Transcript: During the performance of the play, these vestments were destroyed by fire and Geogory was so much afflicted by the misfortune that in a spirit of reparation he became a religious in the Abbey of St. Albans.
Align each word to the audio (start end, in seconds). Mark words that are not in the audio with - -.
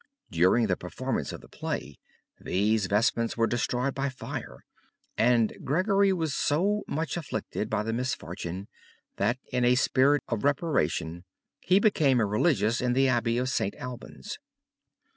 During 0.31 0.65
the 0.65 0.75
performance 0.75 1.31
of 1.31 1.41
the 1.41 1.47
play, 1.47 1.99
these 2.39 2.87
vestments 2.87 3.37
were 3.37 3.45
destroyed 3.45 3.93
by 3.93 4.09
fire 4.09 4.65
and 5.15 5.53
Geogory 5.63 6.11
was 6.11 6.33
so 6.33 6.81
much 6.87 7.17
afflicted 7.17 7.69
by 7.69 7.83
the 7.83 7.93
misfortune 7.93 8.67
that 9.17 9.37
in 9.53 9.63
a 9.63 9.75
spirit 9.75 10.23
of 10.27 10.43
reparation 10.43 11.23
he 11.59 11.79
became 11.79 12.19
a 12.19 12.25
religious 12.25 12.81
in 12.81 12.93
the 12.93 13.07
Abbey 13.07 13.37
of 13.37 13.47
St. 13.49 13.75
Albans. 13.75 14.39